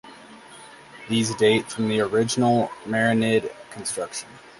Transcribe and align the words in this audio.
These 1.09 1.35
date 1.35 1.71
from 1.71 1.87
the 1.87 1.99
original 1.99 2.69
Marinid 2.87 3.53
construction. 3.69 4.29